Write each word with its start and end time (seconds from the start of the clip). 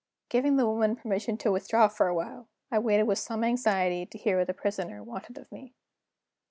Giving 0.29 0.55
the 0.55 0.65
woman 0.65 0.95
permission 0.95 1.37
to 1.37 1.51
withdraw 1.51 1.87
for 1.87 2.07
a 2.07 2.15
while, 2.15 2.49
I 2.71 2.79
waited 2.79 3.03
with 3.03 3.19
some 3.19 3.43
anxiety 3.43 4.07
to 4.07 4.17
hear 4.17 4.39
what 4.39 4.47
the 4.47 4.53
Prisoner 4.55 5.03
wanted 5.03 5.37
of 5.37 5.51
me. 5.51 5.75